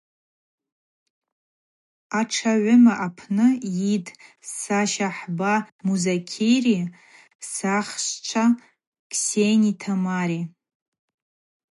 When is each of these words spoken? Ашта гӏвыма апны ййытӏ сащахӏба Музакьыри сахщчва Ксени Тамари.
Ашта 2.19 2.53
гӏвыма 2.61 2.93
апны 3.05 3.47
ййытӏ 3.89 4.15
сащахӏба 4.59 5.53
Музакьыри 5.85 6.77
сахщчва 7.53 8.45
Ксени 9.11 9.71
Тамари. 9.81 10.41